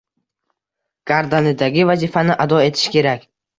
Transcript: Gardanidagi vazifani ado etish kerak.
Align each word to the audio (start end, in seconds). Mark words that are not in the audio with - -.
Gardanidagi 1.11 1.85
vazifani 1.93 2.41
ado 2.49 2.65
etish 2.73 2.91
kerak. 2.99 3.33